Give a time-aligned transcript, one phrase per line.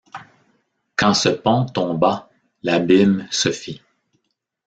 [0.95, 2.31] Quand ce pont tomba,
[2.63, 3.83] l’abîme se fit.